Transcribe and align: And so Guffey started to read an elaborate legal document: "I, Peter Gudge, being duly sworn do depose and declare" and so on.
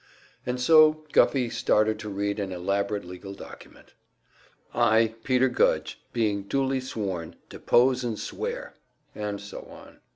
And 0.47 0.59
so 0.59 1.05
Guffey 1.11 1.51
started 1.51 1.99
to 1.99 2.09
read 2.09 2.39
an 2.39 2.51
elaborate 2.51 3.05
legal 3.05 3.35
document: 3.35 3.93
"I, 4.73 5.13
Peter 5.23 5.47
Gudge, 5.47 6.01
being 6.11 6.41
duly 6.41 6.79
sworn 6.79 7.33
do 7.49 7.59
depose 7.59 8.03
and 8.03 8.17
declare" 8.17 8.73
and 9.13 9.39
so 9.39 9.61
on. 9.65 9.99